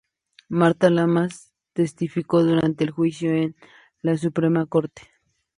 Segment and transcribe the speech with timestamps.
[0.49, 3.55] Marta Lamas testificó durante el juicio en
[4.01, 5.03] la Suprema Corte.